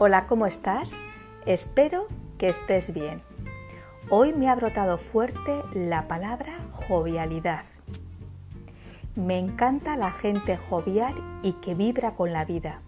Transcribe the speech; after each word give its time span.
Hola, 0.00 0.28
¿cómo 0.28 0.46
estás? 0.46 0.92
Espero 1.44 2.06
que 2.38 2.48
estés 2.48 2.94
bien. 2.94 3.20
Hoy 4.10 4.32
me 4.32 4.48
ha 4.48 4.54
brotado 4.54 4.96
fuerte 4.96 5.60
la 5.74 6.06
palabra 6.06 6.56
jovialidad. 6.70 7.64
Me 9.16 9.40
encanta 9.40 9.96
la 9.96 10.12
gente 10.12 10.56
jovial 10.56 11.14
y 11.42 11.54
que 11.54 11.74
vibra 11.74 12.14
con 12.14 12.32
la 12.32 12.44
vida. 12.44 12.80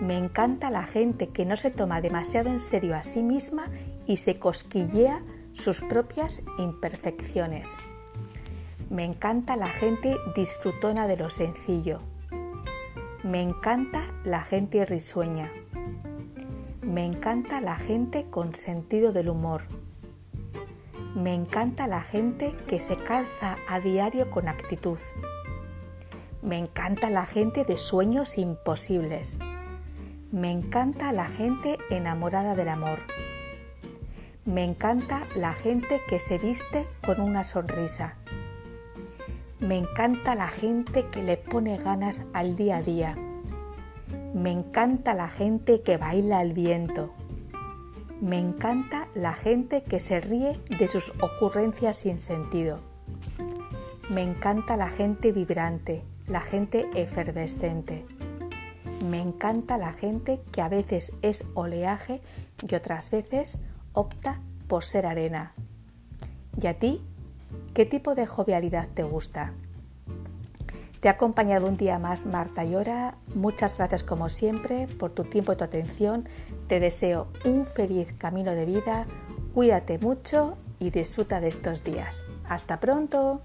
Me 0.00 0.16
encanta 0.16 0.70
la 0.70 0.84
gente 0.84 1.30
que 1.30 1.44
no 1.44 1.56
se 1.56 1.72
toma 1.72 2.00
demasiado 2.00 2.48
en 2.48 2.60
serio 2.60 2.94
a 2.94 3.02
sí 3.02 3.24
misma 3.24 3.64
y 4.06 4.18
se 4.18 4.38
cosquillea 4.38 5.20
sus 5.52 5.80
propias 5.80 6.42
imperfecciones. 6.58 7.74
Me 8.88 9.02
encanta 9.02 9.56
la 9.56 9.66
gente 9.66 10.16
disfrutona 10.36 11.08
de 11.08 11.16
lo 11.16 11.28
sencillo. 11.28 11.98
Me 13.24 13.42
encanta 13.42 14.12
la 14.22 14.42
gente 14.42 14.86
risueña. 14.86 15.50
Me 16.84 17.06
encanta 17.06 17.62
la 17.62 17.76
gente 17.76 18.26
con 18.28 18.54
sentido 18.54 19.12
del 19.12 19.30
humor. 19.30 19.62
Me 21.14 21.32
encanta 21.32 21.86
la 21.86 22.02
gente 22.02 22.54
que 22.68 22.78
se 22.78 22.96
calza 22.96 23.56
a 23.68 23.80
diario 23.80 24.30
con 24.30 24.48
actitud. 24.48 24.98
Me 26.42 26.58
encanta 26.58 27.08
la 27.08 27.24
gente 27.24 27.64
de 27.64 27.78
sueños 27.78 28.36
imposibles. 28.36 29.38
Me 30.30 30.50
encanta 30.50 31.10
la 31.12 31.26
gente 31.26 31.78
enamorada 31.88 32.54
del 32.54 32.68
amor. 32.68 32.98
Me 34.44 34.62
encanta 34.62 35.22
la 35.36 35.54
gente 35.54 36.02
que 36.06 36.18
se 36.18 36.36
viste 36.36 36.86
con 37.06 37.18
una 37.18 37.44
sonrisa. 37.44 38.18
Me 39.58 39.78
encanta 39.78 40.34
la 40.34 40.48
gente 40.48 41.06
que 41.06 41.22
le 41.22 41.38
pone 41.38 41.78
ganas 41.78 42.26
al 42.34 42.56
día 42.56 42.76
a 42.76 42.82
día. 42.82 43.16
Me 44.34 44.50
encanta 44.50 45.14
la 45.14 45.28
gente 45.28 45.80
que 45.80 45.96
baila 45.96 46.40
al 46.40 46.52
viento. 46.52 47.14
Me 48.20 48.38
encanta 48.38 49.08
la 49.14 49.32
gente 49.32 49.82
que 49.84 50.00
se 50.00 50.20
ríe 50.20 50.60
de 50.78 50.88
sus 50.88 51.12
ocurrencias 51.22 51.96
sin 51.96 52.20
sentido. 52.20 52.80
Me 54.10 54.22
encanta 54.22 54.76
la 54.76 54.88
gente 54.88 55.32
vibrante, 55.32 56.02
la 56.26 56.40
gente 56.40 56.90
efervescente. 56.94 58.04
Me 59.08 59.20
encanta 59.20 59.78
la 59.78 59.92
gente 59.92 60.40
que 60.52 60.60
a 60.60 60.68
veces 60.68 61.12
es 61.22 61.44
oleaje 61.54 62.20
y 62.68 62.74
otras 62.74 63.10
veces 63.10 63.58
opta 63.92 64.40
por 64.66 64.84
ser 64.84 65.06
arena. 65.06 65.54
¿Y 66.60 66.66
a 66.66 66.78
ti 66.78 67.00
¿Qué 67.74 67.86
tipo 67.86 68.14
de 68.14 68.24
jovialidad 68.26 68.88
te 68.94 69.02
gusta? 69.02 69.52
Te 71.04 71.10
ha 71.10 71.12
acompañado 71.12 71.66
un 71.66 71.76
día 71.76 71.98
más 71.98 72.24
Marta 72.24 72.64
Llora. 72.64 73.18
Muchas 73.34 73.76
gracias 73.76 74.02
como 74.02 74.30
siempre 74.30 74.86
por 74.86 75.10
tu 75.10 75.24
tiempo 75.24 75.52
y 75.52 75.56
tu 75.56 75.62
atención. 75.62 76.26
Te 76.66 76.80
deseo 76.80 77.28
un 77.44 77.66
feliz 77.66 78.14
camino 78.16 78.52
de 78.52 78.64
vida. 78.64 79.06
Cuídate 79.52 79.98
mucho 79.98 80.56
y 80.78 80.88
disfruta 80.88 81.42
de 81.42 81.48
estos 81.48 81.84
días. 81.84 82.22
Hasta 82.48 82.80
pronto. 82.80 83.42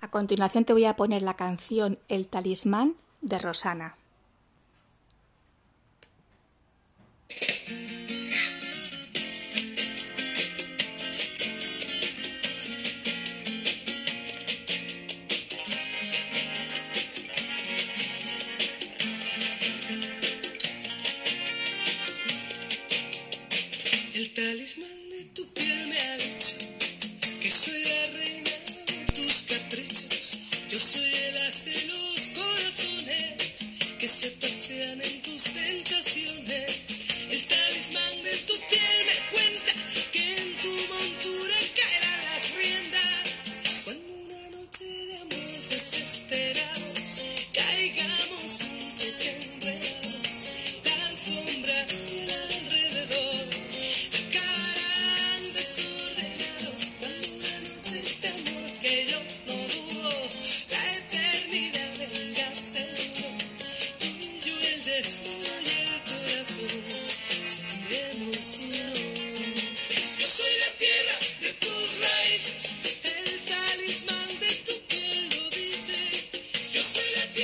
A 0.00 0.10
continuación 0.10 0.64
te 0.64 0.72
voy 0.72 0.86
a 0.86 0.96
poner 0.96 1.22
la 1.22 1.34
canción 1.34 2.00
El 2.08 2.26
talismán 2.26 2.96
de 3.20 3.38
Rosana. 3.38 3.96
que 27.46 27.52
soy 27.52 27.80
la 27.84 28.06
reina 28.06 28.50
de 28.88 29.12
tus 29.14 29.42
caprichos, 29.42 30.38
yo 30.68 30.80
soy 30.80 31.14
el 31.28 31.36
as 31.46 31.64
de 31.64 31.86
los 31.86 32.28
corazones 32.34 33.54
que 34.00 34.08
se 34.08 34.30
pasean 34.32 35.00
en 35.00 35.22
tus 35.22 35.44
tentaciones. 35.44 36.05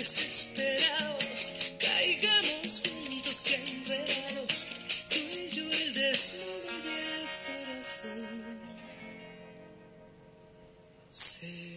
desesperados, 0.00 1.52
caigamos 1.78 2.82
juntos 2.88 3.50
y 3.50 3.54
enredados, 3.54 4.66
tú 5.10 5.18
y 5.18 5.50
yo 5.50 5.64
el 5.64 5.92
desnudo 5.92 6.72
del 6.86 7.28
corazón. 7.44 8.60
Sí. 11.10 11.69